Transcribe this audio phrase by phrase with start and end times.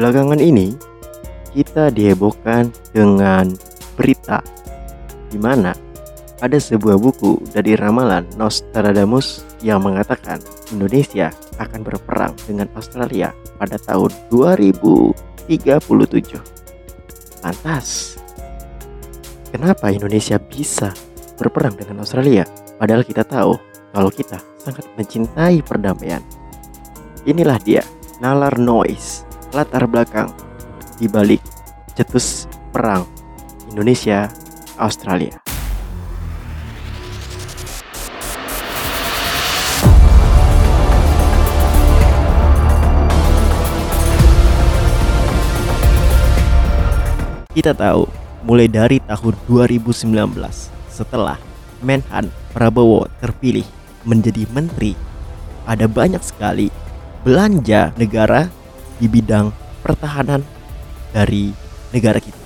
[0.00, 0.72] Belakangan ini
[1.52, 3.52] kita dihebohkan dengan
[4.00, 4.40] berita
[5.28, 5.76] di mana
[6.40, 10.40] ada sebuah buku dari ramalan Nostradamus yang mengatakan
[10.72, 11.28] Indonesia
[11.60, 15.52] akan berperang dengan Australia pada tahun 2037.
[17.44, 18.16] Lantas,
[19.52, 20.96] kenapa Indonesia bisa
[21.36, 22.48] berperang dengan Australia?
[22.80, 23.52] Padahal kita tahu
[23.92, 26.24] kalau kita sangat mencintai perdamaian.
[27.28, 27.84] Inilah dia,
[28.24, 30.30] nalar noise, latar belakang
[31.02, 31.42] di balik
[31.98, 33.02] cetus perang
[33.66, 34.30] Indonesia
[34.78, 35.34] Australia.
[47.50, 48.06] Kita tahu,
[48.46, 50.06] mulai dari tahun 2019
[50.86, 51.34] setelah
[51.82, 53.66] Menhan Prabowo terpilih
[54.06, 54.94] menjadi menteri,
[55.66, 56.70] ada banyak sekali
[57.26, 58.48] belanja negara
[59.00, 59.48] di bidang
[59.80, 60.44] pertahanan
[61.10, 61.56] dari
[61.90, 62.36] negara kita.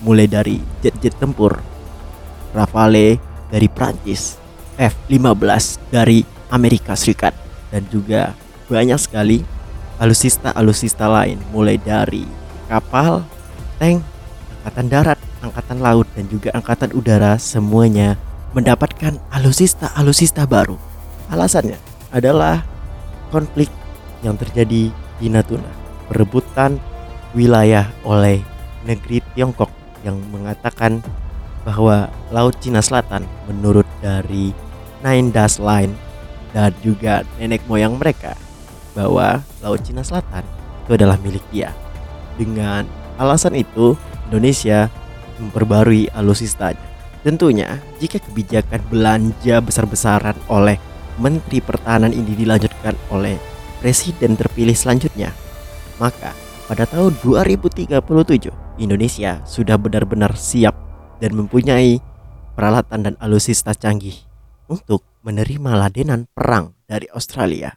[0.00, 1.60] Mulai dari jet-jet tempur,
[2.56, 3.20] Rafale
[3.52, 4.40] dari Prancis,
[4.80, 7.36] F-15 dari Amerika Serikat,
[7.68, 8.32] dan juga
[8.72, 9.44] banyak sekali
[9.98, 12.24] alusista-alusista lain mulai dari
[12.70, 13.26] kapal,
[13.76, 14.00] tank,
[14.62, 18.14] angkatan darat, angkatan laut dan juga angkatan udara semuanya
[18.54, 20.78] mendapatkan alusista-alusista baru.
[21.28, 21.76] Alasannya
[22.14, 22.64] adalah
[23.28, 23.68] konflik
[24.24, 25.68] yang terjadi di Natuna,
[26.08, 26.80] perebutan
[27.36, 28.40] wilayah oleh
[28.88, 29.68] negeri Tiongkok
[30.02, 31.04] yang mengatakan
[31.62, 34.56] bahwa Laut Cina Selatan menurut dari
[35.04, 35.92] Nine Dash Line
[36.56, 38.32] dan juga nenek moyang mereka
[38.96, 40.42] bahwa Laut Cina Selatan
[40.88, 41.76] itu adalah milik dia.
[42.40, 42.88] Dengan
[43.20, 43.92] alasan itu,
[44.30, 44.88] Indonesia
[45.36, 46.80] memperbarui alusistanya.
[47.20, 50.80] Tentunya, jika kebijakan belanja besar-besaran oleh
[51.18, 53.36] Menteri Pertahanan ini dilanjutkan oleh
[53.82, 55.30] Presiden terpilih selanjutnya,
[55.98, 56.34] maka
[56.70, 57.90] pada tahun 2037
[58.78, 60.76] Indonesia sudah benar-benar siap
[61.18, 61.98] dan mempunyai
[62.54, 64.14] peralatan dan alusista canggih
[64.70, 67.74] untuk menerima ladenan perang dari Australia.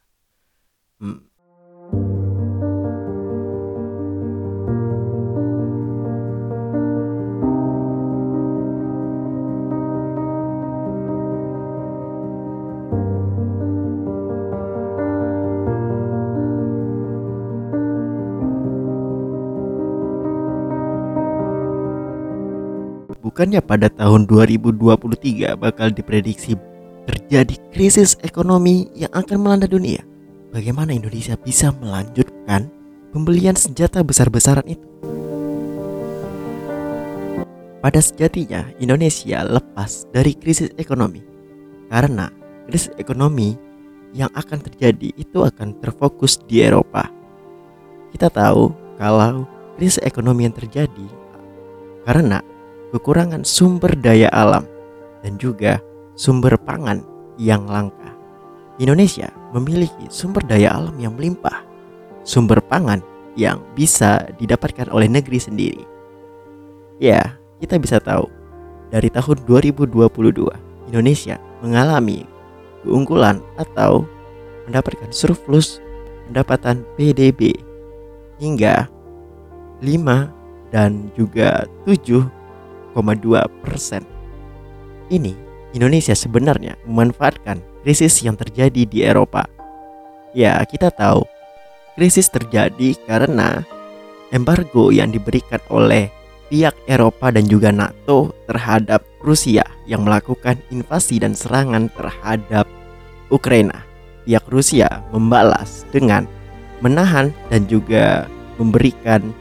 [1.01, 1.30] Hmm.
[23.41, 26.53] Bukannya pada tahun 2023 bakal diprediksi
[27.09, 30.05] terjadi krisis ekonomi yang akan melanda dunia?
[30.53, 32.69] Bagaimana Indonesia bisa melanjutkan
[33.09, 34.85] pembelian senjata besar-besaran itu?
[37.81, 41.25] Pada sejatinya, Indonesia lepas dari krisis ekonomi
[41.89, 42.29] karena
[42.69, 43.57] krisis ekonomi
[44.13, 47.09] yang akan terjadi itu akan terfokus di Eropa.
[48.13, 48.69] Kita tahu
[49.01, 49.49] kalau
[49.81, 51.09] krisis ekonomi yang terjadi
[52.05, 52.50] karena
[52.91, 54.67] kekurangan sumber daya alam,
[55.23, 55.79] dan juga
[56.15, 57.01] sumber pangan
[57.39, 58.11] yang langka.
[58.77, 61.63] Indonesia memiliki sumber daya alam yang melimpah,
[62.27, 62.99] sumber pangan
[63.39, 65.83] yang bisa didapatkan oleh negeri sendiri.
[67.01, 68.27] Ya, kita bisa tahu
[68.91, 72.27] dari tahun 2022 Indonesia mengalami
[72.83, 74.03] keunggulan atau
[74.67, 75.79] mendapatkan surplus
[76.27, 77.55] pendapatan PDB
[78.41, 78.89] hingga
[79.79, 82.40] 5 dan juga 7
[83.63, 84.03] persen.
[85.11, 85.35] Ini
[85.71, 89.47] Indonesia sebenarnya memanfaatkan krisis yang terjadi di Eropa.
[90.31, 91.23] Ya, kita tahu
[91.95, 93.63] krisis terjadi karena
[94.31, 96.07] embargo yang diberikan oleh
[96.51, 102.67] pihak Eropa dan juga NATO terhadap Rusia yang melakukan invasi dan serangan terhadap
[103.31, 103.87] Ukraina.
[104.27, 106.27] Pihak Rusia membalas dengan
[106.83, 108.27] menahan dan juga
[108.59, 109.31] memberikan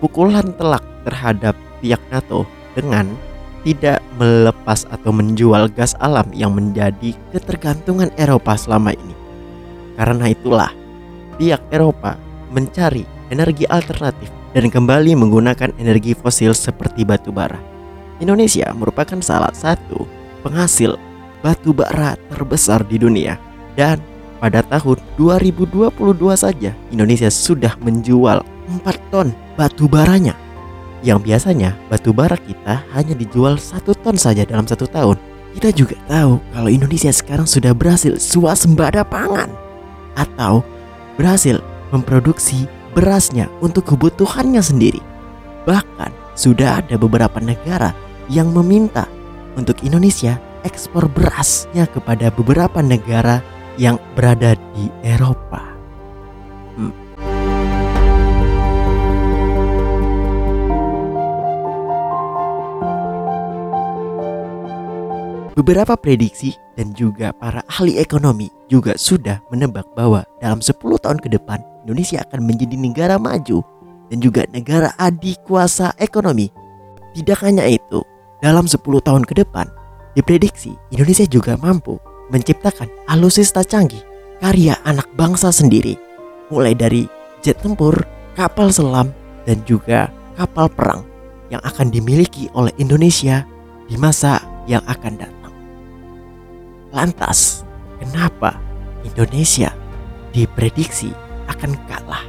[0.00, 1.54] pukulan telak terhadap
[1.84, 3.10] pihak NATO dengan
[3.64, 9.16] tidak melepas atau menjual gas alam yang menjadi ketergantungan Eropa selama ini.
[9.96, 10.70] Karena itulah,
[11.40, 12.20] pihak Eropa
[12.52, 17.58] mencari energi alternatif dan kembali menggunakan energi fosil seperti batu bara.
[18.22, 20.06] Indonesia merupakan salah satu
[20.44, 20.94] penghasil
[21.40, 23.40] batu bara terbesar di dunia
[23.74, 23.98] dan
[24.38, 25.92] pada tahun 2022
[26.36, 28.44] saja Indonesia sudah menjual
[28.84, 30.36] 4 ton batu baranya
[31.04, 35.20] yang biasanya batu bara kita hanya dijual satu ton saja dalam satu tahun.
[35.54, 39.52] Kita juga tahu kalau Indonesia sekarang sudah berhasil swasembada pangan
[40.18, 40.64] atau
[41.14, 41.62] berhasil
[41.94, 42.66] memproduksi
[42.96, 44.98] berasnya untuk kebutuhannya sendiri.
[45.68, 47.94] Bahkan sudah ada beberapa negara
[48.26, 49.06] yang meminta
[49.54, 53.44] untuk Indonesia ekspor berasnya kepada beberapa negara
[53.76, 55.73] yang berada di Eropa.
[65.54, 71.30] Beberapa prediksi dan juga para ahli ekonomi juga sudah menebak bahwa dalam 10 tahun ke
[71.30, 73.62] depan Indonesia akan menjadi negara maju
[74.10, 76.50] dan juga negara adikuasa ekonomi.
[77.14, 78.02] Tidak hanya itu,
[78.42, 79.70] dalam 10 tahun ke depan
[80.18, 82.02] diprediksi Indonesia juga mampu
[82.34, 84.02] menciptakan alutsista canggih
[84.42, 85.94] karya anak bangsa sendiri
[86.50, 87.06] mulai dari
[87.46, 87.94] jet tempur,
[88.34, 89.14] kapal selam
[89.46, 91.06] dan juga kapal perang
[91.52, 93.46] yang akan dimiliki oleh Indonesia
[93.86, 95.43] di masa yang akan datang.
[96.94, 97.66] Lantas,
[97.98, 98.54] kenapa
[99.02, 99.74] Indonesia
[100.30, 101.10] diprediksi
[101.50, 102.22] akan kalah?